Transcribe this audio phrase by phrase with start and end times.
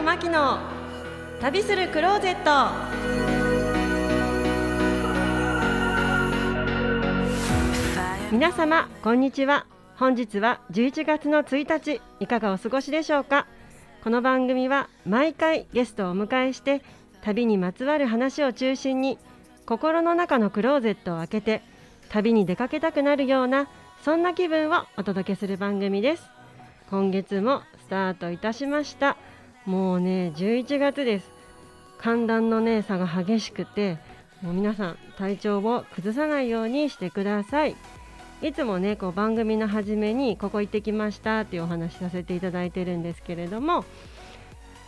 [0.00, 0.58] 村真希の
[1.42, 2.50] 旅するクローゼット。
[8.32, 9.66] 皆様こんにちは。
[9.96, 13.46] 本日は11月の1日いかがお過ごしでしょうか？
[14.02, 16.82] この番組は毎回ゲストをお迎えして
[17.20, 19.18] 旅にまつわる話を中心に
[19.66, 21.62] 心の中のクローゼットを開けて
[22.08, 23.68] 旅に出かけたくなるような
[24.02, 26.22] そんな気分をお届けする番組です。
[26.88, 29.18] 今月もスタートいたしました。
[29.66, 31.30] もうね11月です。
[31.98, 33.98] 寒暖のね差が激しくて
[34.42, 37.76] もう皆さん体調を崩さないようにしてください。
[38.42, 43.84] いつもねこう番組の初めにここ行ってきましたっていうお話しさせていただいてるんですけれども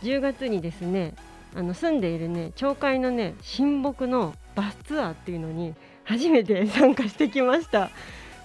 [0.01, 1.13] 10月にですね
[1.55, 7.91] あの住んでいるね町会のね親睦のバスツアーっていうのに初めて参加してきました。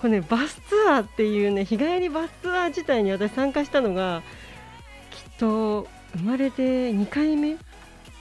[0.02, 4.22] これねバスツアーっていうね日帰りバスツアー自体に私参加したのが
[5.10, 7.56] きっと生まれて2回目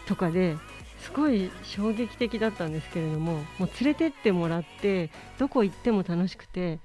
[0.07, 0.57] とかで
[0.99, 6.79] すごい衝撃的だったんですけれどももう連れてってもらってどこ行っても楽しくて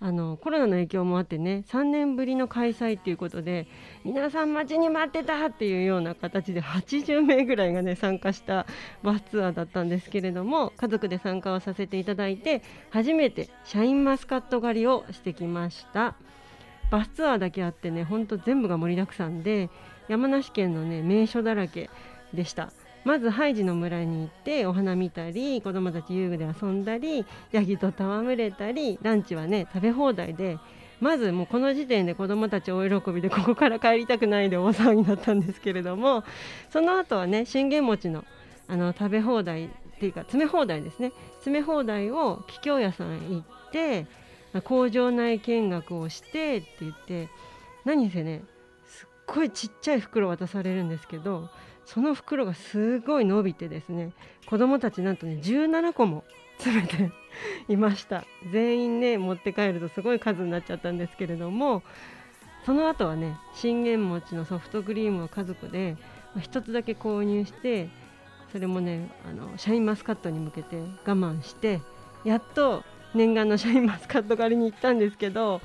[0.00, 3.66] あのコロナの影響もあってね3年ぶりの開催っていうことで
[4.04, 8.66] 皆さん待ちに待ってたっていうような形で80名ぐらいがね参加した
[9.02, 16.14] バスツアーだったんですけれども家族で参加をさせていただいて初めてシャインマスカット狩りをしてきました。
[16.90, 19.68] バスツアーだけあってねほんと全部が盛りだくさんで
[20.08, 21.90] 山梨県のね名所だらけ
[22.32, 22.72] でした。
[23.04, 30.58] まずハイジの村に行ってお花見たり子どもたち遊具で遊んだりヤギと戯れたりランチはね食べ放題で
[31.00, 36.24] まずもうこの時点で子どもたち大喜びでここから帰りたくないで大騒ぎだったんですけれども
[36.70, 38.24] その後はね信玄餅の
[38.66, 41.12] あの食べ放題っていうか詰め放題ですね。
[41.36, 44.06] 詰め放題を桔梗屋さんへ行って
[44.64, 47.28] 工場内見学をしてって言って
[47.84, 48.42] 何せね
[49.28, 51.50] ごいちっちゃい袋渡されるんですけど
[51.84, 54.12] その袋がすごい伸びてですね
[54.46, 56.24] 子供たちなんとね17個も
[56.58, 57.12] 詰めて
[57.68, 58.24] いました。
[58.50, 61.82] 全員ね持って帰るとすごい数になっちゃったんですけれども
[62.66, 65.96] その後はね信玄餅のソフトクリームを家族で
[66.36, 67.88] 1つだけ購入して
[68.52, 71.80] それもねあのシャインマスカットに向けて我慢して
[72.24, 72.82] やっと
[73.14, 75.60] 念願のシャインマスカット狩りに行ったんですけど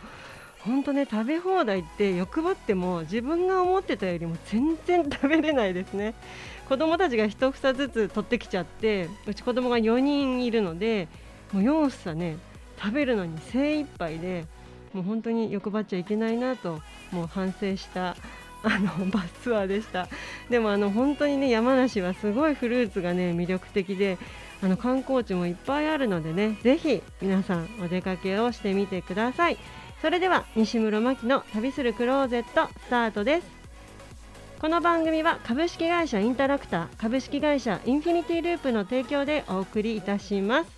[0.66, 6.14] 本当ね食べ放題って欲張っても自分が思ってたよりも全然食べれないですね。
[6.70, 11.10] 子供たちが1房ずつ取ってきちゃってうち子供が4人いるので
[11.52, 12.38] もう4房ね
[12.82, 14.46] 食べるのに精一杯で
[14.94, 16.80] もう本当に欲張っちゃいけないなと
[17.12, 18.16] もう反省した
[18.64, 20.08] あの バスツアーでした。
[20.50, 24.18] でもあの本当にね山梨はすごいフルーツがね魅力的で
[24.62, 29.58] あの観光地もいっぱいあるのでねぜひ皆さんお出かけをしてみてください。
[30.04, 33.48] それでは西室真希の旅するクローゼットスタートです。
[34.60, 40.70] この番組は株式会社インタラクター株式会社インフィニティループの提供でお送りいたします。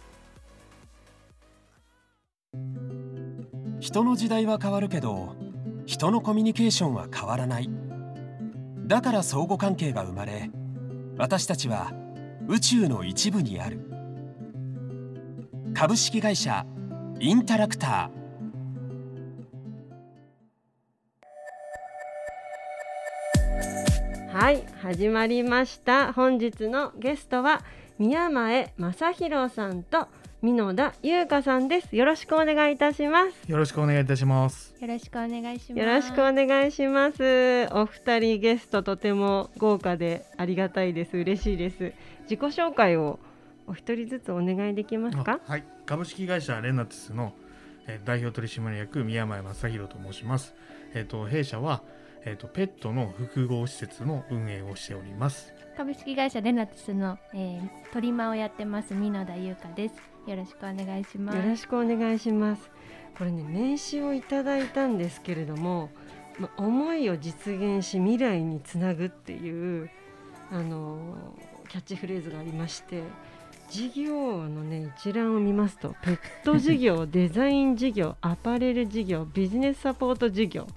[3.80, 5.36] 人の時代は変わるけど
[5.88, 7.70] 人のコミュニケーションは変わらない。
[8.86, 10.52] だから相互関係が生まれ
[11.18, 11.94] 私たちは
[12.48, 13.80] 宇宙の一部にある。
[15.74, 16.64] 株式会社
[17.20, 18.25] インタラクター。
[24.46, 26.14] はい始まりました。
[26.14, 27.64] 本日のゲストは
[27.98, 30.08] 宮前正弘さんと
[30.44, 31.96] 箕田優香さんです。
[31.96, 33.52] よろしくお願いいたします。
[33.52, 34.76] よろしくお願いいたします。
[34.80, 35.80] よろしくお願いします。
[35.80, 37.68] よろしくお願いします。
[37.72, 41.18] お二人ゲストとても豪華でありがたいです。
[41.18, 41.94] 嬉しいです。
[42.30, 43.18] 自己紹介を
[43.66, 45.40] お一人ずつお願いできますか？
[45.44, 45.64] はい。
[45.88, 47.34] 株式会社レナティスの、
[47.88, 50.54] えー、代表取締役宮前正弘と申します。
[50.94, 51.82] えっ、ー、と弊社は
[52.26, 55.54] えーと、ペットの複合施設の運営をしております。
[55.78, 59.96] 株式会社レナティスの、えー、トリマをやってます箕田優香です。
[60.26, 61.38] よろしくお願いします。
[61.38, 62.72] よろしくお願いします。
[63.18, 65.90] これね名刺をいただいたんですけれども、
[66.40, 69.90] ま、思いを実現し未来につなぐっていう
[70.52, 70.98] あの
[71.70, 73.04] キャッチフレーズがありまして
[73.70, 80.68] 事業のね一覧を見ますとペット事業デザイン事業アパレル事業ビジネスサポート事業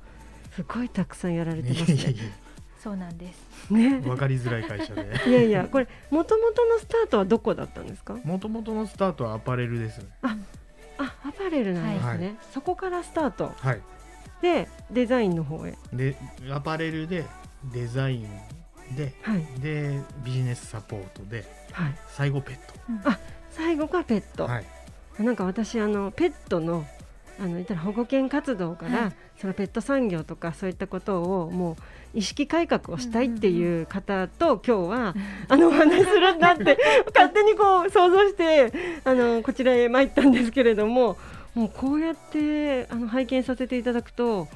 [0.58, 2.14] すごいたくさんやられてますね。
[2.82, 3.72] そうなんです。
[3.72, 4.02] ね。
[4.05, 5.02] わかりづらい会社で。
[5.28, 8.14] いやいや、これもともとのスタートはどこだったんですか？
[8.25, 10.06] もともとのスタートはアパレルです、ね。
[10.22, 10.37] あ、
[10.99, 12.26] あ、アパレルなんですね。
[12.26, 13.55] はい、そこからスタート。
[13.56, 13.81] はい。
[14.43, 15.76] で、デザインの方へ。
[15.93, 16.16] で、
[16.50, 17.25] アパレルで
[17.72, 18.28] デザイン
[18.96, 22.75] で、はい、でビジネスサポートで、はい、最後ペット。
[22.88, 23.16] うん、あ、
[23.50, 24.46] 最後がペット。
[24.46, 24.64] はい。
[25.20, 26.84] なんか私あのペットの
[27.38, 29.12] あの言ったら保護犬活動から、はい。
[29.40, 31.76] そのペット産業とかそういったことをも
[32.14, 35.14] う意識改革をしたいっていう方と、今日は
[35.49, 36.76] あのお話しするんだって
[37.14, 38.73] 勝手にこう想像して
[39.05, 41.17] あのこちらへ参ったんですけれども
[41.55, 44.46] もうこうやってあの拝見させていただくと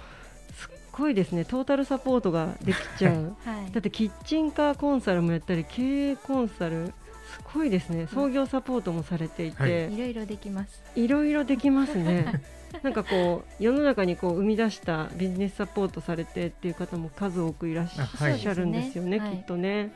[0.56, 3.36] すっごいですねトータルサポートができちゃう。
[3.46, 3.70] はい。
[3.72, 9.94] だってキッチンカーコンサルもやったり経営コンサルすごいですね創業サポートもされていて、はい。
[9.94, 10.82] いろいろできます。
[10.96, 12.42] いろいろできますね。
[12.82, 19.36] なんかこう世の中にこう生み出したビジネスサポートされてっていう方も数多くいらっしゃるんですよね、そうですね。
[19.38, 19.92] きっとね。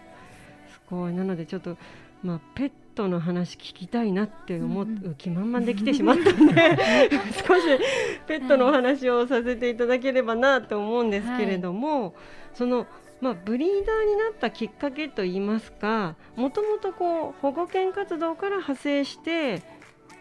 [0.69, 1.13] すごい。
[1.13, 1.77] なのでちょっと
[2.23, 6.79] まあペットの話聞きたいなって思うんう気満々できてしまったんで
[7.47, 7.67] 少し
[8.27, 12.15] ペットのお話をさせていただければなと思うんですけれども、
[12.55, 12.87] その
[13.21, 19.63] まあ、ブリーダーになったきっかけといいますかもともとこう保護犬活動から派生して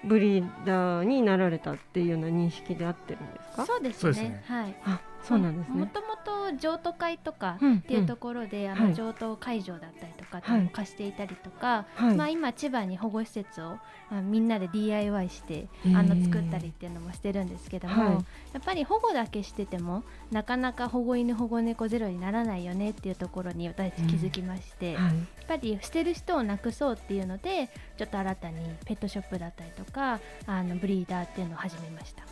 [0.06, 3.66] ブリーダーになられたっていうような認識で合ってるんですか？
[3.66, 4.44] そうですそうですねね。
[4.48, 4.76] はい。
[4.86, 5.76] あそうなんですね。
[5.80, 8.90] もともと譲渡会とかうんっていうところで、あはい。
[8.90, 10.56] の譲渡会場だったりとかってい。
[10.56, 12.16] うのを貸していたりとか、はい。
[12.16, 13.78] まあ今千葉に保護施設を
[14.12, 18.14] あみんなで DIY してあの作ったりっていうのもしてるんですけども、はい。
[18.14, 25.14] やっぱり保護だけしててもなかなか保護犬保護猫ゼロにならないよねっていうところに私たち気づきまして、やっはい
[25.48, 28.56] ぱり捨てる人をなくそうっていうのでちょっと新たに
[28.86, 32.24] ペットショップだったりとかあのブリーダーっていうのを始めました。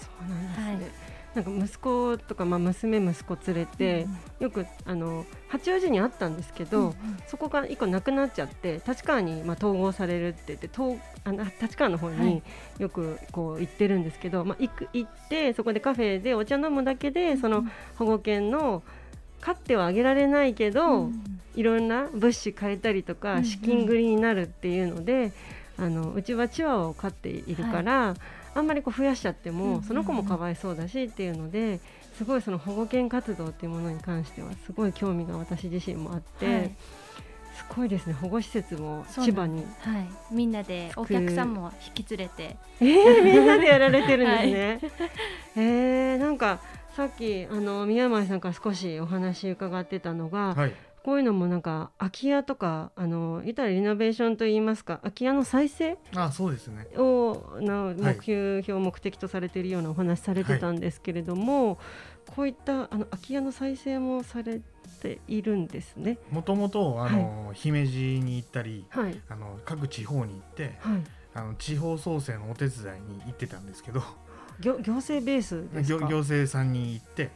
[0.00, 0.64] そうなんですね。
[0.64, 0.72] は
[1.16, 4.06] いなんか息子とかまあ娘息子連れて、
[4.40, 6.94] よくあの八王子にあったんですけど、
[7.28, 12.42] そこが一個なくなっちゃって立川にまあ統合されるって言って東あの立川の方はに
[12.78, 12.82] い。
[12.82, 17.64] よくこう行ってるんですけど、まあ行く行ってそこでカフェでお茶飲むだけでその
[17.96, 18.82] 保護犬の
[19.40, 21.24] 飼ってはあげられないけど、うん
[21.56, 25.32] いろんな物資変えたりとか、資金繰りになるっていうので
[25.80, 28.14] あのうちはチワワを飼っているから、
[28.54, 29.82] あんまりこう増やしちゃっても、うんうんうん。
[29.84, 31.80] その子もかわいそうだしっていうので
[32.18, 36.74] すごいその保護犬活動っていうものに関してはすごい興味が私自身もあって、はい。
[37.56, 38.14] すごいですね。
[38.14, 45.10] 保護施設も千葉に、はい、みんなでお客さんも引き連れて、えー、みんなでやられてるんですね。
[45.56, 46.60] えー、なんか
[46.96, 56.86] さっきあの宮前さんから少しお話伺ってたのが、はいこういうのもなんか空き家とかあの言ったらリノベーションといいますか空き家の再生あそうですね。
[56.96, 57.96] をのはい。
[58.16, 61.78] 目標を目的とされているようなお話されてたんですけれども、
[62.36, 64.60] こういったあの空き家の再生もされ
[65.00, 66.18] ているんですね。
[66.30, 69.18] もともとあの、姫路に行ったりはい。
[69.30, 71.02] あの各地方に行ってはい。
[71.32, 74.02] あの地方創生のお手伝いに行ってたんですけど
[74.58, 76.00] 行行政ベースですか？
[76.04, 77.30] 行行政さんに行って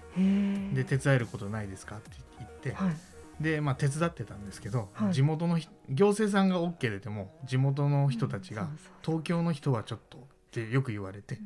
[0.74, 2.92] で手伝えることないですかって言って、はい
[3.40, 5.12] でまあ手伝ってたんですけど、はい。
[5.12, 8.68] 地元のひ行政さんが OK 出ても地元の人たちが、
[9.04, 10.20] 東京の人はちょっとっ
[10.50, 11.38] てよく言われて、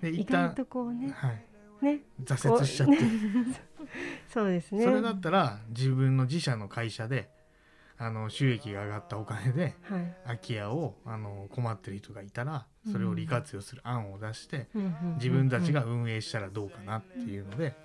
[0.00, 1.44] で意一旦こうねはい、
[1.84, 2.00] ね。
[2.24, 3.02] 挫折しちゃって、こ
[4.28, 4.84] そうですね。
[4.84, 7.30] それだったら自分の自社の会社で
[7.96, 10.16] あの収益が上がったお金ではい。
[10.24, 15.14] 空き家をあの困ってる人がいたらそれを利活用する案を出して、うんうんうんうん。
[15.14, 17.76] 自分たちが運営したらどうかなっていうので、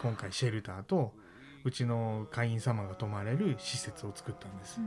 [0.00, 1.14] 今回シェルターと
[1.64, 4.80] うちの会員様が泊まれる施設を作ったんです。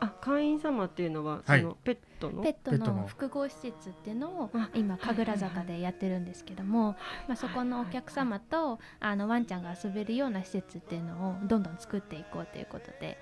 [0.00, 1.62] あ会員様っていうのはそはい。
[1.62, 3.00] のペットの、ペットペットの。
[3.02, 6.94] の複合施設っていうのをあ今神楽坂でやってるんですけども、
[7.26, 13.18] まあ、そこのお客様とあのワンちゃんが遊べるような施設っていうのをどんどん作っていこうということで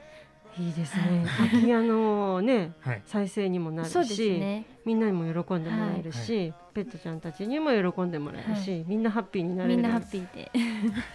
[0.58, 1.24] いいですね。
[1.36, 9.76] 空き家のねはい、再生にもなるし、みんなにも喜んでもらえるし、ペットちゃんたちにも喜んでもらえるし、みんなハッピーになれる。
[9.76, 10.50] みんなハッピーで。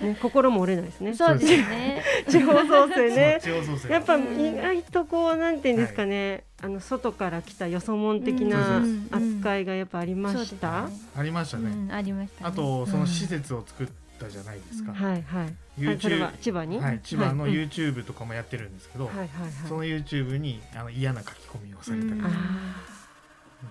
[0.06, 1.14] ね心も折れないですね。
[1.14, 2.04] そうですね。
[2.30, 3.40] 地方創生ね。
[3.44, 3.90] 地方創生。
[3.94, 9.08] やっぱ意外とこうなんていうんですかね、あの外から来たよそ者的なうん。
[9.12, 10.84] 扱いがやっぱありました？
[10.88, 10.94] ね。
[11.18, 11.70] ありましたね。
[11.70, 13.30] うん、ありました、ね、あとその施うん。
[13.30, 13.88] 設を作っ
[14.20, 14.92] たじゃないですか。
[14.92, 15.48] うんはいはい。
[15.48, 16.80] あ YouTube 千葉に？
[16.80, 17.54] はい、千葉のはい。
[17.54, 19.30] YouTube とかもやってるんですけど、はいはい
[19.68, 19.90] そのはい。
[19.90, 22.22] YouTube にあの嫌な書き込みをされたり、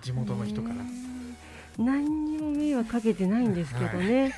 [0.01, 0.77] 地元の人から、ー
[1.77, 4.33] 何にも迷惑かけてないんですけどね、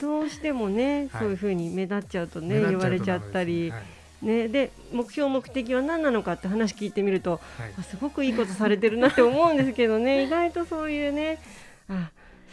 [0.00, 1.20] どうしてもね、はい。
[1.20, 3.82] そういうふうに目立っちゃうとね言われちゃったり、はい。
[4.22, 7.74] ね、で目標目的は何なのかって話聞いてみるとはい。
[7.78, 10.24] あすごくいいことされてるなって思うんですけどね。
[10.24, 11.38] 意外とそういうね。
[11.88, 12.10] あ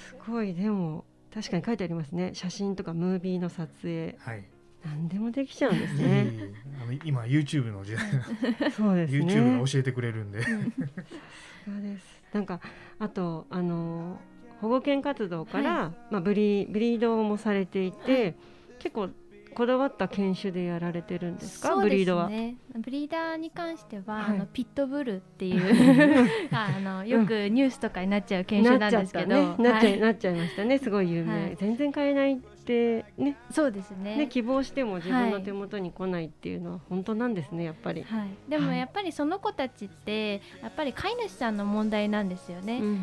[0.10, 2.32] すごいでも確かに書いてありますね。
[2.34, 4.18] 写真とかムービーの撮影。
[4.20, 4.46] はい。
[4.86, 6.04] 何でもできちゃうんですね。
[6.04, 8.06] えあの今 YouTube の時代
[8.72, 9.26] そうですね。
[9.26, 12.22] YouTube が教えてくれるんで、そうです。
[12.34, 12.60] なんか
[13.00, 14.20] あとあの
[14.60, 18.36] 保護犬活動から、まあブリブリードもされていて、
[18.80, 19.10] 結構
[19.54, 21.76] こだわった犬種でやられてるんですか？
[21.76, 22.28] ブリードは。
[22.28, 24.26] ブリーダーに関しては、はい。
[24.26, 29.70] あのピットブルっていう あのよくニュースとかになっちゃう犬種なんですけど、なっちゃったね。
[29.72, 30.00] なっちゃい、はい。
[30.02, 30.78] なっちゃいましたね。
[30.80, 31.56] すごい有名、はい。
[31.56, 33.38] 全然買えないってね。
[33.52, 34.18] そうですね。
[34.18, 35.44] ね希望しても自分のはい。
[35.44, 38.04] 手元に来ないっていうのは本当なんですねやっぱり。
[38.04, 38.78] はい、でもはい。
[38.80, 42.94] やっぱりその子たちってやっぱり飼い主さんの問題なんですよね、うん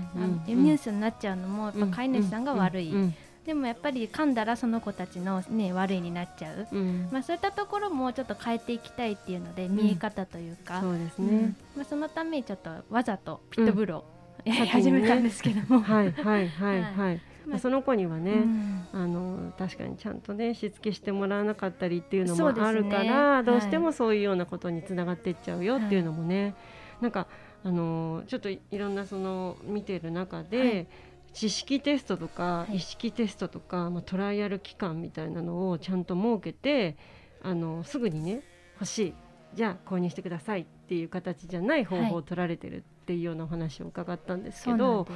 [0.47, 3.15] ニュースになっちゃうのもやっぱ飼い主さんが悪い、うんうん
[3.51, 7.09] でもやっぱり噛んだらその子たちの、ね、悪いになっちゃう、うん。
[7.11, 11.29] まあ、そういったところもちょっと変えていきたいっていうので見え方というか、そうですうん。
[11.49, 11.55] ね。
[11.75, 14.05] まあ、そのためにちょっとわざとピットブルを、
[14.45, 14.71] やり先にね。
[14.71, 17.21] 始めたんですけども、はいはいはいははい。
[17.45, 18.87] まあその子にはね、うん。
[18.93, 26.55] あの確かにちゃんとねしつけしてもらわなかったりっていうのもあるから、はいどうしてもそういうようなことにつながっていっちゃうよっていうのもね、
[27.01, 27.27] なんか
[27.65, 30.87] あのちょっといいろんなその見てる中で、はい
[31.33, 32.77] 知識テストとか、い。
[32.77, 36.97] 意識テストとか、まあ、トライアル期間みたいなのをちゃんと設けて
[37.43, 38.43] あのすぐにね
[38.75, 39.15] 欲しい。
[39.55, 45.09] じゃあ購入してくださいっていう形じゃない方法を取られてるっていうようなお話を伺ったんですけど、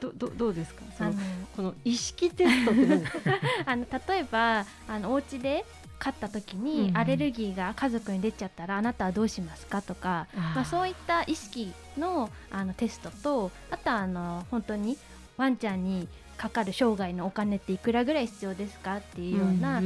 [0.00, 0.82] どどどうですか？
[0.96, 1.12] その
[1.56, 3.06] この意識テストって
[3.64, 5.64] あの例えばあのお家で
[5.98, 9.80] 飼った時にうんアレルギーが家族に出ちゃったらあなたはどうしますか？
[9.80, 14.98] とか、まあ、そういった意識のあのテストとあとはあの本当に
[15.38, 19.82] ワンちゃんにかかる生涯のお金っていくらぐらい必要ですかっていうような、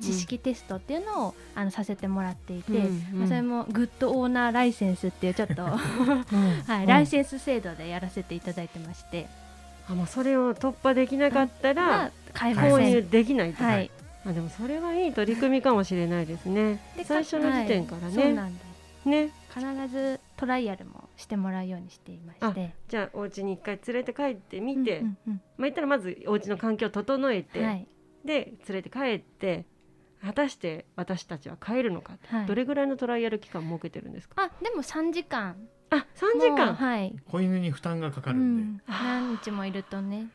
[0.00, 3.18] 知識テストっていうのをあのさせてもらっていて、うんうん。
[3.18, 5.78] まあ、それもグッドオーナーライセンスっていうちょっと、は
[6.68, 9.28] はいライセンス制度でやらせていただいてまして、
[9.88, 12.78] あもうそれを突破できなかったまらあ、買えま購。
[12.78, 13.90] 入できないと、はい、
[14.24, 16.80] あでもそれはいい取り組みかもしれないですね。
[16.96, 18.60] で最初の時点からね、なんで
[19.02, 19.08] す。
[19.08, 19.30] ね。
[19.52, 22.74] 必ずトライアルもしてもらうようにしていまして。
[22.88, 27.88] じゃあお家に一回連れて帰ってみて、うんうんまあ言ったらまずお家の環境を整えて、うんはい。
[28.24, 29.64] で連れて帰って
[30.22, 32.46] 果たして私たちは帰るのか、はい。
[32.46, 34.42] どれぐらいのトライアル期間設けてるんですか？
[34.42, 35.56] あでも3時間。
[35.90, 40.28] あ3時もう間はい、子犬に負担がかかうるんで、ん、何日もいるとね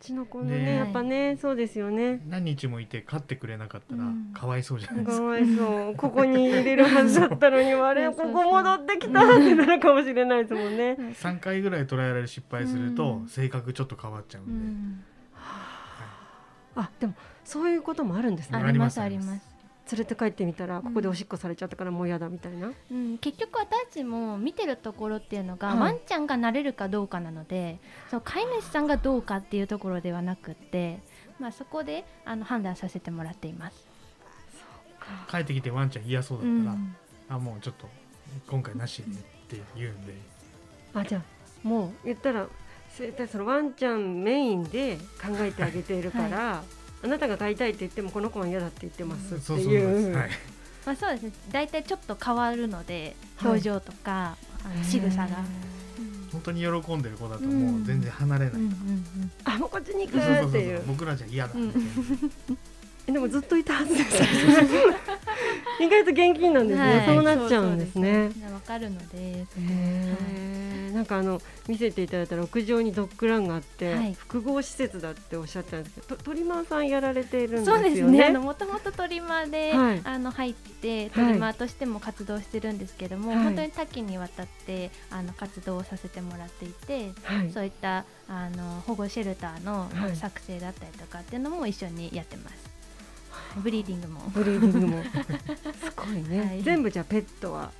[0.00, 0.74] ちの子のねね。
[0.76, 2.20] やっぱねそうですよね。
[2.26, 4.32] 何日もいて飼ってくれなかったらうん。
[4.34, 5.94] かわいそうじゃないですか、かわいそう。
[5.96, 10.96] ここに入れるはずだったのに あれここ戻ってきたってなるかもしれないですもんね。
[11.14, 13.28] 3回ぐらいトライアル失敗するとうん。
[13.28, 15.04] 性格ちょっと変わっちゃうんうで、ん、
[16.76, 17.14] あでも
[17.44, 18.58] そういうこともあるんですね。
[18.58, 19.49] ありまますすあります、
[19.90, 20.82] 連れて帰ってみたらん。
[20.82, 22.72] ここでおしっこされちゃったからもう嫌だみたいな。
[22.90, 25.78] うん、結局私たちも見てるところっていうのが、はい。
[25.78, 27.78] ワンちゃんが慣れるかどうかなので
[28.10, 31.00] そう飼い主さんがどうかっていうところではなくって、
[31.38, 33.86] まあ、そこであの判断させてもらっています。
[35.30, 36.96] 帰ってきてワンちゃん嫌そうだうったら、ん。
[37.28, 37.88] あもうちょっと
[38.48, 39.16] 今回なしでっ
[39.48, 40.14] て言うんで。
[40.94, 41.22] あじゃあ
[41.66, 42.46] もう言ったら
[42.96, 46.62] 絶対そのワンちゃんメインで考えてあげているから、
[47.02, 50.16] あなたが飼いたいって言ってもこの子は嫌だって言ってますってそうそういう。
[50.16, 50.30] はい、
[50.86, 51.32] まあ、そうですね。
[51.50, 55.28] 大体ちょっと変わるので表情とか、あの仕草が。
[56.32, 57.72] 本当に喜んでる子だとうん。
[57.72, 59.32] もう全然離れない、うんうんうん。
[59.44, 60.20] あもうこっちに行そう。
[60.20, 60.82] そうそうそうくっていう。
[60.86, 61.52] 僕らじゃ嫌だ。
[61.54, 61.72] うん
[63.06, 64.22] でもずっといたはずです。
[65.82, 66.98] 意外と現金なんですね。
[66.98, 67.06] はい。
[67.06, 68.30] そうなっちゃうんですね。
[68.52, 74.14] わかるので、へーなんかあの見せていただいた屋上にドッグランがあって、はい。
[74.14, 77.90] 複合施設だっておっしゃってたんですけどとトリマーさんやられているんですよそうね。
[77.90, 78.30] ですね。
[78.38, 80.00] もともとトリマーで、はい。
[80.04, 83.44] あの入ってトリマーとしても活動してるんですけども、はい。
[83.44, 87.50] 本当に多岐にわたってあの活動をさせてもらっていて、はい。
[87.52, 90.16] そういったあの保護シェルターのはい。
[90.16, 92.70] 作成だったりとかっていうのも一緒にやってます。
[93.56, 94.20] ブリーディングも。
[94.34, 95.02] ブリーディングも。
[95.82, 96.62] すごいね、はい。
[96.62, 97.72] 全部じゃあペットは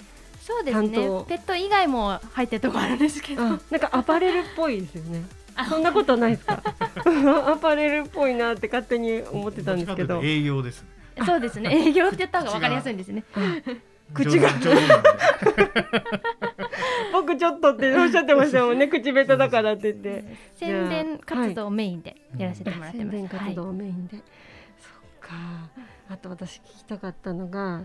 [0.51, 0.91] そうですね。
[1.29, 3.43] ペット以外も入ってるとこあるんですけど。
[3.43, 5.23] あなんかアパレルっぽいですよね。
[5.55, 6.63] あそんなことないですか？
[7.47, 10.21] アパレルっぽいなって勝手に思ってたんですけど。
[10.23, 10.89] 営業ですね
[11.27, 11.71] そうですね。
[11.89, 13.25] 営業って言った方がわかりやすいんですね。
[14.13, 14.49] 口が
[17.13, 18.89] 僕ちょっとっておっしゃってましたもんね。
[18.89, 20.25] 口下手だからって言って。
[20.57, 23.19] 宣伝活動をメインでやらせてもらってます。
[23.19, 24.23] 宣伝活動メインで、そっ
[25.21, 25.35] か
[26.09, 27.83] あと私聞きたかったのが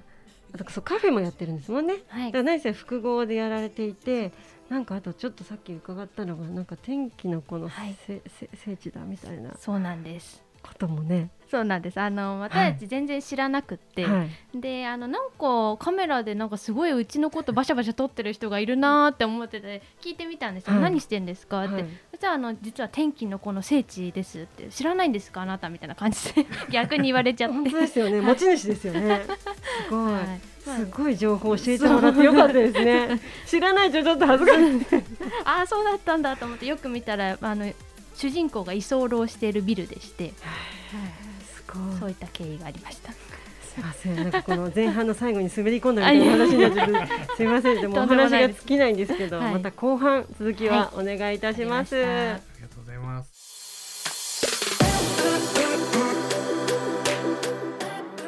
[0.56, 1.96] あとそうカフェもやってるんですもんね。
[2.08, 2.26] はい。
[2.28, 4.32] だから何せ複合でやられていて
[4.70, 7.96] なんかあとちょっとさっき伺ったのがなんか天気のこのせ、はい。
[8.06, 8.22] せ
[8.56, 9.54] 聖地だみたいな。
[9.60, 10.42] そうなんです。
[10.64, 12.00] こともね、そうなんです。
[12.00, 20.74] あの私たち全然知らなくって、はい、であのなんかカメラでなんかすごいうちのことバシャバシャ撮ってる人がいるなーって思ってて聞いてみたんですよ。
[20.74, 20.84] はい。
[20.84, 21.64] 何してんですか？
[21.64, 21.74] って。
[21.74, 21.86] はい。
[22.12, 25.42] そしたらあの実は天気のこの聖地ですって知らないんですか？
[25.42, 26.46] あなたみたいな感じで。
[26.72, 27.56] 逆に言われちゃって。
[27.56, 28.22] 本当ですよね。
[28.22, 29.22] 持ち主ですよね。
[29.88, 33.22] すごい、すごい情報を教えてもらってよかったですね。
[33.46, 35.04] 知らないとちょっと恥ずかしい。
[35.46, 37.72] ああそうだったんだと思ってよく見たらあの
[38.16, 40.44] 主人公が居候しているビルでして、す
[40.94, 41.25] ごい
[42.00, 43.12] そういった経緯がありました。
[43.82, 47.36] あそうなんかこの前半の最後に滑り込んだみたいな話になっちゃって。
[47.36, 47.82] すみません。
[47.82, 49.54] でもお話が尽きないんですけど、はい。
[49.54, 51.96] また後半続きはお願いいたします。
[51.96, 53.36] はいありがとうございます。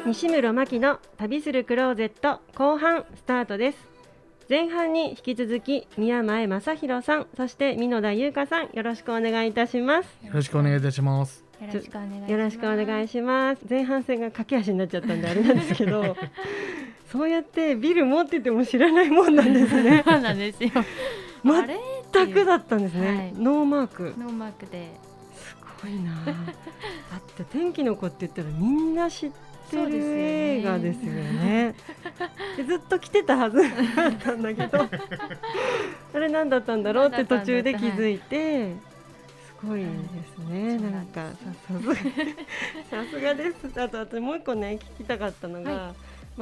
[0.06, 3.78] 西村真希の旅するクローゼット後半スタートです。
[4.50, 10.06] 前半に引き続き宮前昌弘さんそして蓑田優香さんよろしくお願いいたします。
[10.24, 12.32] よろしくお願いいたしますよろしくお願いします。
[12.32, 13.60] よろしくお願いします。
[13.68, 16.16] 前半戦が駆け足になっちゃったんであれなんですけど
[17.10, 20.02] そうやってビル持ってても知らないもんなんですね。
[20.06, 20.70] そうなんですよ。
[22.12, 23.32] 全くだったんですね、はい。
[23.34, 24.14] ノーマーク。
[24.18, 24.88] ノーマークで。
[25.34, 26.12] すごいな。
[26.24, 30.58] だって天気の子って言ったらみんな知ってるそうですよね。
[30.60, 31.74] 映画ですよね。
[32.56, 33.58] でずっと来てたはず
[33.94, 34.78] だったんだけど
[36.14, 38.76] あれ何だったんだろうって途中で気づいてす
[39.66, 39.86] ごいで
[40.36, 41.44] すね、なんんです。
[41.66, 41.94] ささすが。
[43.04, 43.80] さすがです。
[43.80, 45.94] あとあともう一個ね聞きたかったのが、はま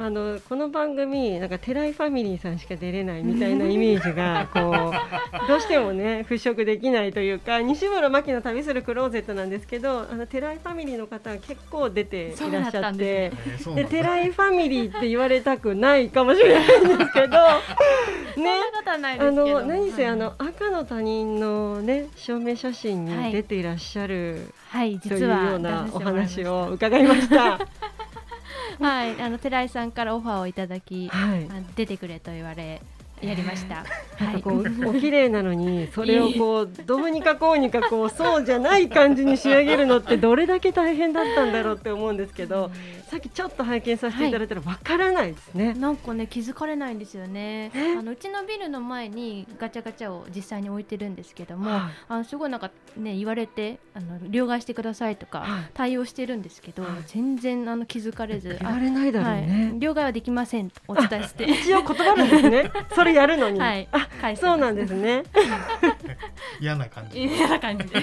[0.03, 4.91] あ、あのこの番組なんか寺井ファミリーさんしか出れないみたいなイメージが こ
[5.43, 13.05] うどうしてもね払拭できないというか西村真希の旅するクローゼットなんですけどあの寺井ファミリーの方が結構出ていらっしゃって。
[13.05, 17.37] えーそうなんだで寺井ファミリーって言われたくないかもしれないんですけど
[18.41, 18.59] ね
[19.19, 19.31] あ。
[19.31, 27.27] の何せはいあの赤の他人のね証明写真に出ていらっしゃるはいというようなお話を出伺いました。
[27.27, 27.96] させてもらいました
[28.83, 29.21] はい。
[29.21, 31.47] あの寺井さんからオファーをいただき、はい。
[31.49, 32.81] あ出てくれと言われ
[33.21, 33.75] やりました。
[33.75, 33.85] はい。
[34.19, 42.71] なんかこう お綺麗なのにそれをこうどうにかこうにかこうそうじゃない感じに仕上げるのってどれだけ大変だったんだろうって思うんですけど
[43.09, 45.73] さっきちょっと拝見させていただいたらわからないですね。
[45.73, 47.95] なんかね気づかれないんですよねえ？
[47.97, 59.73] あのうちのビルの前にガチャガチャを実際に置いてるんですけども、はいあのすごいなんかね言われてあの両替してくださいとかはい対応してるんですけど、はい全然あの気づかれず、言われないだろうはいね。
[59.77, 62.71] 両替はできませんとお伝えして、 一応断るんですね。
[62.93, 63.59] それやるのに。
[63.59, 65.23] はいあ、そうなんですね。
[66.59, 68.01] 嫌な感じ嫌な感じで。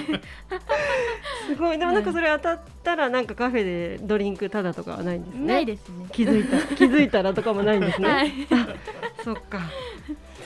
[1.47, 1.77] すごい。
[1.77, 5.45] でもなんかそれ当たったらなんかカフェでドリンクタダとかはないんですね。
[5.45, 6.05] ないですね。
[6.11, 8.09] 気づいた 気づいたらとかもないんですね。
[8.09, 8.31] はい。
[9.23, 9.61] そっか。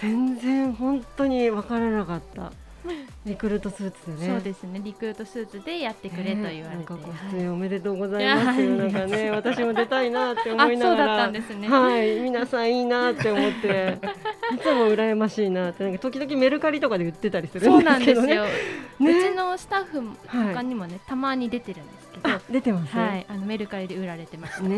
[0.02, 2.52] 全然本当にわからなかった。
[3.26, 4.34] リクルートスーツでね。
[4.34, 4.82] そうですね。
[4.84, 6.62] リクルートスーツでやってくれと言われて。
[6.62, 8.62] ねなんかごはい出演おめでとうございます。
[8.62, 10.98] なんかね、私も出たいなって思あ、いながら。
[10.98, 11.68] そうだったんですね。
[11.68, 13.98] はい、皆さんいいなって思って、
[14.56, 18.28] いつも羨ましいなって、なんか時々メルカリとかで売ってたりするそうんなんですけどね。
[18.28, 18.44] ですよ。
[19.00, 22.96] うねちのスタッフ他にもね、たまに出てるんですけど、あ、出てます。
[22.96, 24.64] はい、あのメルカリで売られてました。
[24.64, 24.76] ね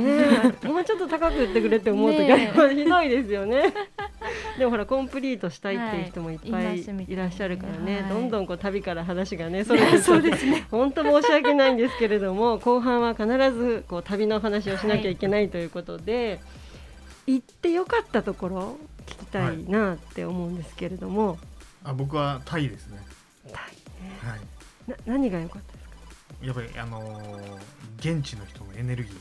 [0.64, 3.74] え、もうちょっと高く売ってくれって思う時あります ひどいですよね。
[4.58, 8.10] でもほらコンプリートしたいっていう人もいっぱはいいらっしゃるからね、はい。
[8.10, 10.66] どんどんこう旅から話がね それてそうですね。
[10.72, 16.40] 本当申し訳ないんですけれども、後半は必ずこう旅の話をしなきゃいけないということで、
[17.28, 21.38] 行ってよかったところ聞きたいなって思うんですけれども、
[21.84, 23.00] あ僕はタイですね。
[23.52, 24.18] タイね。
[24.22, 24.40] はい。
[24.88, 25.96] な何が良かったですか？
[26.46, 27.60] やっぱりあのー
[28.00, 29.16] 現地の人のエネルギー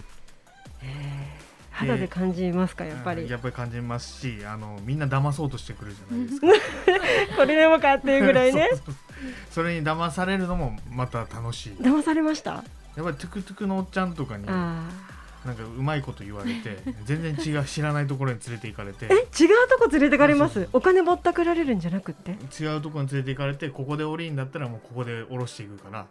[1.87, 3.23] 肌で感じますかやっぱり？
[3.23, 6.47] うんやっぱり感じますしあのみんな騙そうとしてくるじゃないですか。
[7.37, 8.69] これでもかっていうぐらいね。
[9.51, 11.73] それに騙されるのもまた楽しい。
[11.81, 12.63] 騙されました？
[12.97, 15.57] やっぱりトゥクトゥクのおっちゃんとかになん。
[15.57, 19.07] かうまいこと言われて 全然違う知らないところに連れて行かれて。
[19.07, 20.69] え違うとこ連れてかれます？
[20.75, 22.33] お金ぼったくられるんじゃなくって？
[22.63, 26.07] 違うところに連れて行かれてここで降りんだったらもうここで降ろしていくから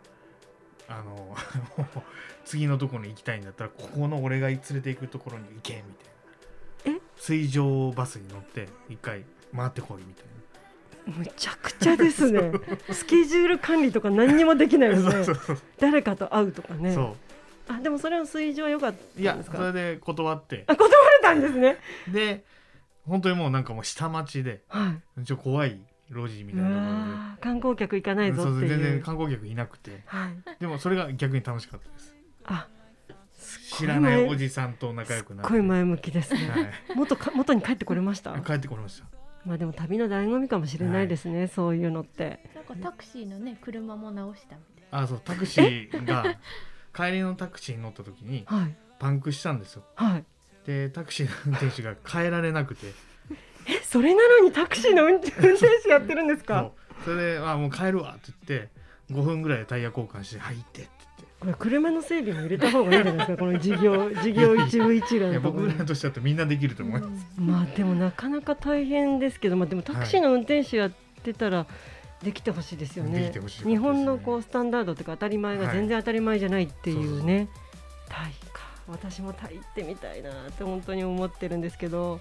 [0.89, 1.35] あの
[2.45, 5.81] 次のところに行きたいんだったらここの俺が連れて行くところに行けみ
[6.83, 6.97] たいな。
[6.97, 7.01] え？
[7.17, 9.23] 水上バスに乗って一回
[9.55, 10.25] 回ってこいみたい
[11.17, 12.51] むちゃくちゃですね。
[12.91, 15.11] スケジュール管理とか何にもできないな、よね。
[15.25, 16.93] そうそう誰かと会うとかね。
[16.93, 17.15] そ
[17.67, 19.57] あでもそれは水上良かったういやんですか？
[19.57, 20.63] それで断って。
[20.67, 21.77] あ断られたんですね。
[22.07, 22.43] で
[23.05, 25.35] 本当にもうなんかもう下町ではい。
[25.35, 25.79] 怖い
[26.11, 28.67] 路地みうたいな観光客行かないぞっていう。
[28.69, 30.01] 全然観光客いなくて。
[30.05, 30.59] はい。
[30.59, 32.15] でもそれが逆に楽しかったです。
[32.45, 32.67] あ
[33.77, 35.47] 知らないおじさんと仲良くなって。
[35.49, 36.49] すっごい前向きですね。
[36.49, 36.71] はい。
[36.95, 38.37] 元か元に帰ってこれました？
[38.41, 39.07] 帰ってこれました。
[39.45, 42.39] まあでも旅の醍醐味かもしれないですね、そういうのって。
[42.53, 46.25] なんかタクシーのね車も直したみたいあそうタクシーが
[46.93, 48.75] 帰りのタクシーに乗った時にはい。
[48.99, 49.83] パンクしたんですよ。
[49.95, 50.25] はい。
[50.65, 52.87] でタクシーの運転手が帰られなくて。
[52.87, 52.93] え
[53.89, 56.71] それなのにタクシーの運転手やってるんですか？
[57.03, 58.69] それであもう帰るわって言って
[59.11, 60.89] 5分ぐらいでタイヤ交換して「はい行って」って。
[61.39, 63.37] これ車の整備も入れた方がいいんじゃないですか？
[63.37, 70.91] この事業事業一部一覧僕らとしてだとみんなできると思います、 まあでもなかなか大変ですけど、まあ、でもタクシーの運転手やっ
[71.23, 71.65] てたら
[72.21, 73.31] できてほしいですよね。
[73.31, 73.41] ね。
[73.63, 77.47] 日本のこうスタンダードというか当たり前が全然当たり前じゃないっていうね。
[78.09, 78.67] タイか。
[78.87, 82.19] 私もタイ行ってみたいなって本当に思ってるんですけど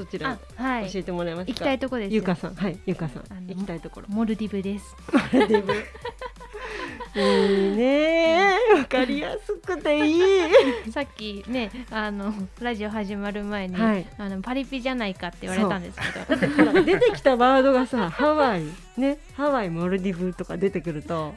[0.00, 0.90] どちらはい。
[0.90, 2.54] 教えてもらえますか、行きたいとこですゆかさん。
[2.54, 3.46] はいゆかさん。
[3.46, 4.06] 行きたいところ。
[4.08, 4.96] モルディブです。
[5.32, 5.72] モルディブ。
[7.20, 8.54] いいね。
[8.76, 10.22] わかりやすくていい。
[10.90, 14.06] さっきねあのラジオ始まる前に、はい。
[14.16, 16.64] あのパリピじゃないかって言われたんですけど。
[16.72, 18.62] だって出てきたワードがさハワイ。
[18.96, 19.18] ね。
[19.34, 21.34] ハワイモルディブとか出てくると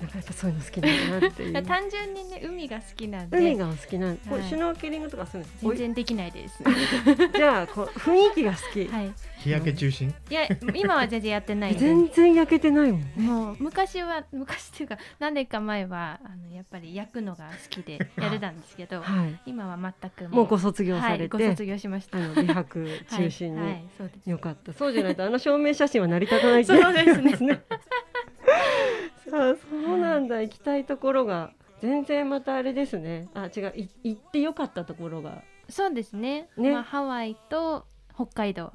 [0.00, 1.62] やっぱそういうの好きなんだなっていう。
[1.66, 3.38] 単純にね海が好きなんで。
[3.38, 6.62] 海がお好きなんこれはいシュノーケリングとかするんです全然できないです。
[7.36, 9.12] じゃあこう雰囲気が好き、はい。
[9.38, 10.14] 日焼け中心？
[10.30, 19.40] いや今は全然やってない全然焼けてないもんねもう昔は昔っていうか何年か前はあのやっぱり焼くのが好きで やってたんですけどはい。
[19.46, 22.18] 今は全くもうご卒業さはい、れて、ご卒業しました。
[22.18, 24.30] あの美白中心に、はいはい、そうです。
[24.30, 24.72] よかった。
[24.72, 27.36] そうじゃないとあの証明写真は成り立たないそうですね。
[27.36, 27.46] さ
[29.32, 30.42] あそうなんだ。
[30.42, 31.52] 行きたいところが。
[31.80, 33.28] 全然またあれですね。
[33.34, 33.72] あ違う。
[33.74, 35.42] い行ってよかったところが。
[35.68, 36.48] そうですね。
[36.56, 36.72] ね。
[36.72, 38.72] まあ、ハワイと北海道。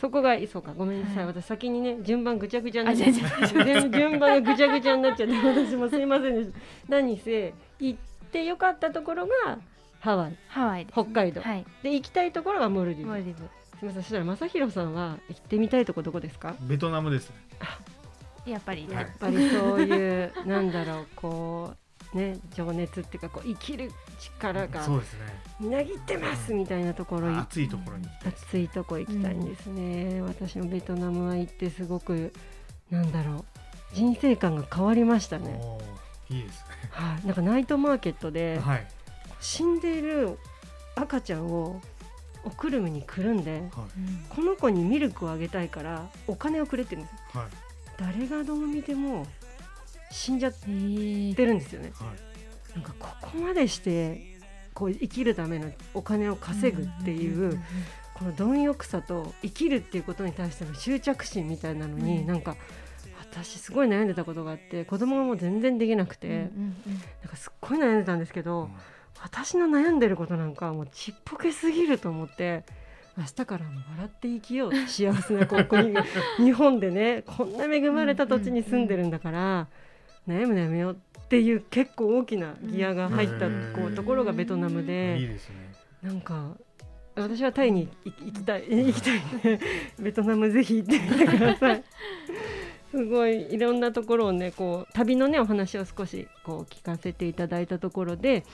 [0.00, 0.72] そこがそうか。
[0.72, 1.26] ごめんなさい、はい。
[1.26, 6.58] 私先にね順番ぐちゃぐちゃになっちゃあって全部順番がぐちゃぐちゃになっちゃって私もすいませんでした。
[6.88, 7.98] 何せ行っ
[8.32, 9.58] てよかったところが
[10.00, 10.36] ハワイ。
[10.48, 11.66] ハワイです、北海道、はい。
[11.82, 13.10] で行きたいところがモルディブ。
[13.10, 13.44] モルディブ。
[13.78, 14.02] すみません。
[14.02, 16.56] そしたら正弘さんは行ってみたいとこどこですか？
[16.62, 17.36] ベトナムですね
[18.50, 21.74] やっぱり、はいやっぱりそういうなんだろうこ
[22.12, 25.20] うね情熱っていうかこう生きる力がそうですね。
[25.60, 32.32] みなぎってますみたいなところい暑いところに行きたいとこ行きたいんですね、私もベトナムは行ってすごく
[32.90, 33.44] なんだろう
[33.92, 35.60] 人生観が変わりましたね、
[36.28, 38.86] いいですはい、なんかナイトマーケットねではい。
[39.40, 40.38] 死んでいる
[40.96, 41.80] 赤ちゃんを
[42.44, 43.70] おくるみにくるんではい。
[44.28, 47.42] この子にミルクをあげたいからお金をくれって言うんですよ。
[47.42, 47.50] はい
[48.00, 49.26] 誰がどう見ても
[50.10, 51.92] 死んじゃってるんですよね。
[51.94, 52.30] はい
[52.74, 54.38] なんかここまでして
[54.74, 57.60] こう生きるためのお金を稼ぐっていう
[58.14, 62.26] この貪欲さと生きるっていうことに対しての執着心みたいなのに、うん。
[62.26, 62.56] なんか
[63.18, 66.74] 私すごい悩んでたことがあって子供がもう全然できなくて、なん
[67.28, 68.70] かすっごい悩んでたんですけど、
[69.22, 72.64] 私の悩んでることなんかもうちっぽけすぎると思って
[73.16, 75.94] 明日からも笑って生きよう幸せなここに
[76.38, 79.68] 日本でね こんな恵まれた土地に住んでるんだから、
[80.28, 85.18] 悩むのやめようっていう結構大きなギアが入ったこうところがベトナムで。
[86.02, 86.56] いなんか
[87.16, 89.20] 私はタイに行きたい 行きたい
[89.98, 91.84] ベトナムぜひ行ってみてください。
[92.90, 98.44] すごいいろんなところをねこう旅のねお話を少しこう聞かせていただいたところで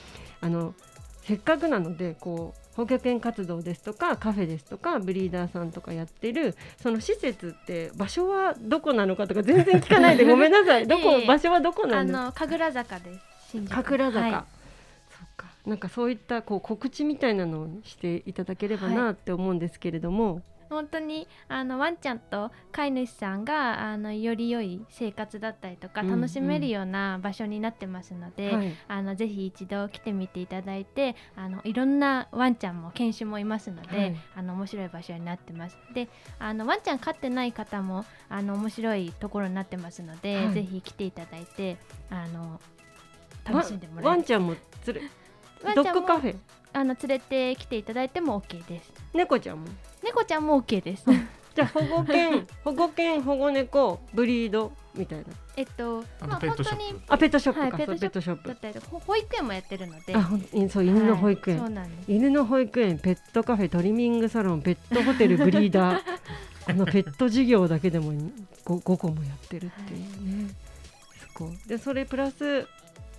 [0.41, 0.75] あの
[1.23, 10.87] せっかくなのでこう保拠犬活動ですとかカフェですとかブリーダーさんとかやってるその施設って場所はどこなのかとか全然聞かないで ごめんなさい。
[10.87, 11.27] どこいえ。
[11.27, 13.21] 場所はどこなあんですの神楽坂です。
[13.53, 14.33] 神楽坂、はい。
[14.33, 15.47] そっか。
[15.65, 28.75] なんかそういったこう告知みたいなのをしていただければなって思うんですけれども、本当にあのワンちゃんと飼い主さんがあのより良い生活だったりとかうんうん楽しめるような場所になってますので、はい。
[28.89, 34.17] あのぜひ一度来てみていただいてあのいろんなワンちゃんも犬種もいますので、はい。
[34.37, 35.79] あの面白い場所になってます。
[35.95, 40.53] であのワンちゃん飼ってない方もあの面白いところになってますので、はい。
[40.53, 41.77] ぜひ来ていただいて
[42.11, 42.61] あの
[43.45, 44.09] 楽しんでもらえる。
[44.09, 45.03] ワンちゃんもつれ
[45.75, 46.37] ドッグカフェ？
[46.73, 48.93] あの連れてきていただいても OK です。
[49.15, 49.69] 猫ちゃんも？
[50.07, 51.05] 猫ちゃんも OK です。
[51.55, 55.25] じゃあ保護犬保護犬保護猫ブリードみたいな。
[55.57, 60.15] えっとあまあとペットショップ、本当にあペットショップか、はペットショップだったりと保育園もやってるので。
[60.15, 66.03] あほんいそう犬の保育園、はい犬の保育園ペットカフェトリミングサロンペットホテルブリーダー。
[66.67, 68.31] このペット事業だけでも 5,
[68.65, 70.51] 5個もやってるっていうね、
[71.33, 72.67] そこでそれプラス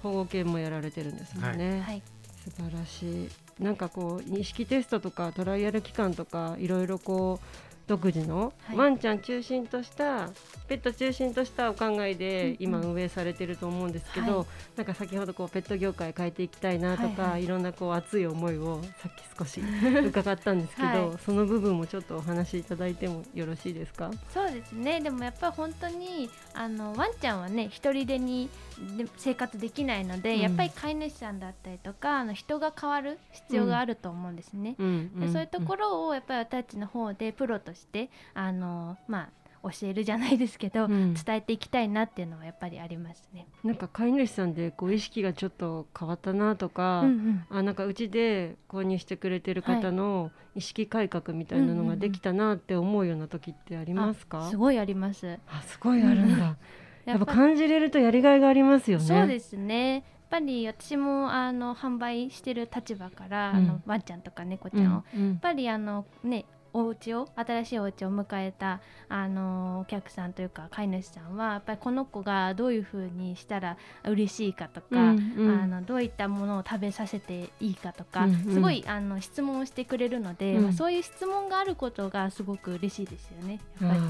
[0.03, 2.03] 保護犬もやられてるんですもんね、はい。
[2.43, 8.77] 素晴らしいなんかこう認識テストとかトライアル期間とかいろいろこう独自のはい。
[8.77, 10.29] ワンちゃん中心とした、
[10.67, 12.57] ペット中心としたお考えうんでうん。
[12.59, 14.47] 今運営されてると思うんですけど、はい。
[14.75, 17.45] なんか先ほどこうペット業界変えていきたいなとか、はいはい。
[17.45, 19.61] いろんなこう熱い思いをさっき少し
[20.05, 21.17] 伺ったんですけど、はい。
[21.25, 24.11] その部分もちょっとお話しいただいてもよろしいですか？
[24.33, 24.99] そうですね。
[24.99, 28.49] でもやっぱり本当にあのワンちゃんはね一人でに
[28.97, 30.39] で生活できないので、うん。
[30.41, 34.75] やっぱり飼い主さんだったりとかあの人が変わる必要があると思うんですね。
[34.77, 35.19] うん。
[35.19, 39.29] でそういうところをやっぱり私たちの方でプロとしてあのまあ
[39.63, 41.13] 教えるじゃないですけど、うん。
[41.13, 43.47] 伝えていきたいなっていうのはやっぱりありますね。
[43.63, 47.45] なんか飼い主さんでこう意識がちょっと変わったなとか、うんうん。
[47.49, 55.37] あなんかうちで購入してくれてる方の意識改革みたいなのができたなって思うような時ってありますか、すごいあります。
[55.47, 56.57] あすごいあるんだ。
[57.05, 59.05] やっぱ感じれるとやりがいがありますよね。
[59.05, 60.03] そうですね。
[60.29, 63.55] ぱり私もあの販売してる立場から、うん。
[63.55, 65.37] あのワンちゃんとか猫ちゃんを、やっうん。
[65.37, 66.45] ぱりあのね
[66.79, 75.61] お家を新しいお家を迎えたあのお客さんというか飼い主さんはやっぱりこの子がどういう風にしたら嬉しいかとか、うんうん。
[75.63, 78.53] あのどういったものを食べさせていいかとか、うんうん。
[78.53, 80.63] すごいあの質問をしてくれるので、うん。
[80.63, 83.59] まあ、そういう質問があることがすごく嬉しいですよね。
[83.81, 84.01] やっぱり。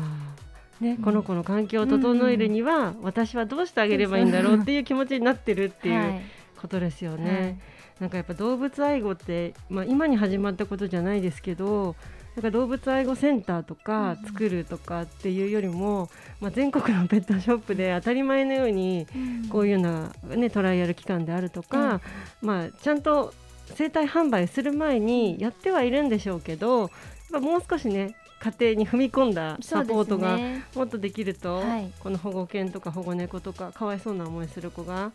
[0.88, 1.04] ね、うん。
[1.04, 6.22] この子の環境を整えるには、私はどうしてあげればいいんだろうっていう気持ちになってるっていうはい
[6.58, 7.60] ことですよね。
[8.00, 11.96] なんかやっぱ動物愛護って、まあ、今に始まったことじゃないですけど
[12.38, 16.08] なんか動物愛護センターとかうん作るとかっていうよりも、
[16.40, 19.08] まあ、全国のペットショップで当たり前のように
[19.50, 22.00] こういうような、ね、トライアル期間であるとか、
[22.44, 23.34] まあ、ちゃんと
[23.74, 26.92] 生体販売する前にやってはいるんでしょうけど
[27.32, 30.38] もう少しね家庭に踏み込んだサポートが
[30.76, 31.92] もっとできると、はい。
[32.00, 35.12] この保護犬とか保護猫とかかわいそうな思いする子が、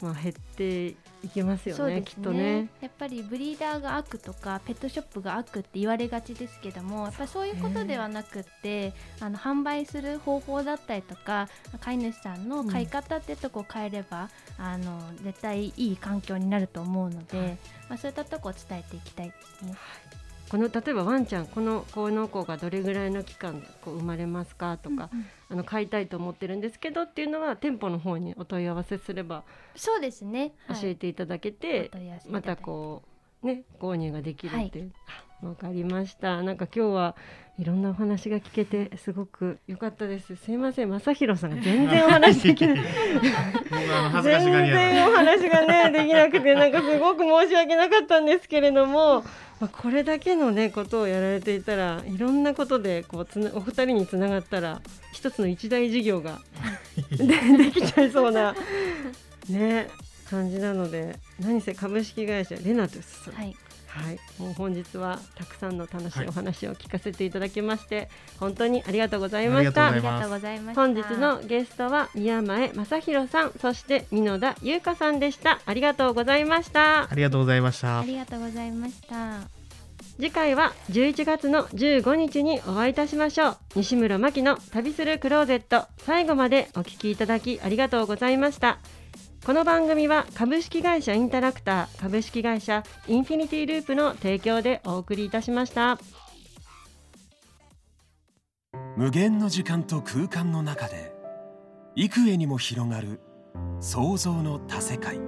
[0.00, 2.68] まあ、減っていきますよねそうですきっとね。
[2.80, 11.48] やっぱりブリーダーが悪とかペットショップが悪って言われがちですけどもやっぱりそういうことではなくってあの販売する方法だったりとか
[11.80, 14.28] 飼い主さんの飼い方ってとこを変えれば、
[14.58, 17.56] あの絶対いい環境になると思うので、
[17.88, 19.74] まあ、そういったとこを伝えていきたいですね。
[20.50, 25.26] この例えばワンちゃんこのこの子がどれぐらいの期間でこう生まれますかとか、うんうん。
[25.50, 29.44] あの飼いたいと思ってるんですけどっていうのは店舗の方にお問い合わせすれば
[29.76, 30.80] そうですね、はい。
[30.80, 31.90] 教えていただけて、
[32.28, 33.02] またこ
[33.42, 36.42] うね購入ができるっていう、あわかりました。
[36.42, 37.16] なんか今日は
[37.58, 40.36] いろんなお話が聞けてすごく良かったです。
[40.36, 40.90] すいません。
[40.90, 42.80] 正弘さんが全然お話できない。
[44.22, 49.22] 全然お話がねできなくてなんかすごく申し訳なかったんですけれども、
[49.60, 54.80] まあ、これだけのねことをやられていたらいろんなことでこうつなお二人につながったら
[55.12, 56.40] 一つの一大事業が
[57.12, 58.54] でできちゃいそうな
[59.48, 59.88] ね
[60.30, 63.56] 感じなので何せ株式会社レナトゥスさんはい、
[63.90, 70.60] はい、もう本日はたくさんの楽しはいいお話を聞かせていただきまして、本当にありがとうございあましたりがとうござい。
[70.60, 71.34] ますありがとうございました。
[71.34, 75.60] 本日のゲストは宮前正弘さん、そして箕田優香さんでした。
[75.66, 77.14] ありがとうございましたあ。
[77.14, 79.60] りがとうございましたありがとうございました。
[80.16, 83.56] 次回は11月の15日にお会いいたしましょう。
[83.74, 88.78] 西村真希の旅するクローゼット、最後までお聞きいただきありがとうございました。
[89.44, 95.98] この番組は株式会社インタラクター株式会社インフィニティループの提供でお送りいたしました。
[98.98, 101.14] 無限の時間と空間の中で
[101.96, 103.20] 幾重にも広がる
[103.80, 105.18] 想像の多世界。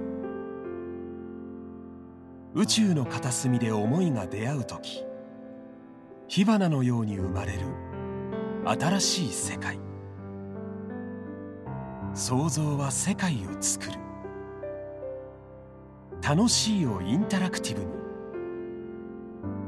[2.53, 5.03] 宇宙の片隅で思いが出会う時
[6.27, 7.61] 火花のように生まれる
[8.63, 9.79] 新しい世界。
[12.13, 14.02] 想像は世界を作る。
[16.25, 17.87] 楽しいをインタラクティブに。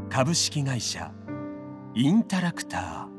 [0.09, 1.11] 株式会社
[1.93, 3.14] インタラクター。